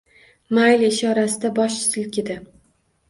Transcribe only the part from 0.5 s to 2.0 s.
Mayli ishorasida bosh